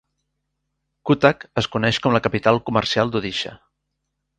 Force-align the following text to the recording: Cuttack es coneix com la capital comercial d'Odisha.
Cuttack 1.11 1.47
es 1.63 1.69
coneix 1.77 2.01
com 2.07 2.19
la 2.19 2.25
capital 2.31 2.61
comercial 2.71 3.15
d'Odisha. 3.17 3.57